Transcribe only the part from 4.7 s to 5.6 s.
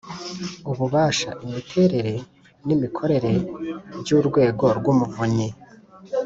rw'umuvunyi,